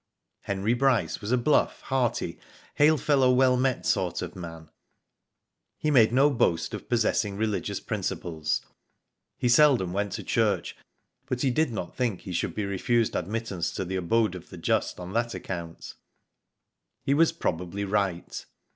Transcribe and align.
Henry 0.45 0.73
Bryce 0.73 1.21
was 1.21 1.31
a 1.31 1.37
bluff, 1.37 1.81
hearty, 1.81 2.39
hail 2.73 2.97
fellow 2.97 3.31
well 3.31 3.55
met 3.55 3.85
sort 3.85 4.23
of 4.23 4.35
man. 4.35 4.71
He 5.77 5.91
made 5.91 6.11
no 6.11 6.31
boast 6.31 6.73
o( 6.73 6.79
Digitized 6.79 6.79
byGoogk 6.79 6.79
THE 6.79 6.79
NEW 6.79 6.79
MEMBER, 6.79 6.87
31 6.89 6.89
possessing 6.89 7.37
religious 7.37 7.79
principles. 7.81 8.61
He 9.37 9.47
seldom 9.47 9.93
went 9.93 10.11
to 10.13 10.23
church, 10.23 10.75
but 11.27 11.41
he 11.43 11.51
did 11.51 11.71
not 11.71 11.95
think 11.95 12.21
he 12.21 12.33
should 12.33 12.55
be 12.55 12.65
refused 12.65 13.15
admittance 13.15 13.69
to 13.73 13.85
the 13.85 13.97
abode 13.97 14.33
of 14.33 14.49
the 14.49 14.57
just 14.57 14.99
on 14.99 15.13
that 15.13 15.35
account. 15.35 15.93
He 17.03 17.13
was 17.13 17.31
probably 17.31 17.85
right. 17.85 18.43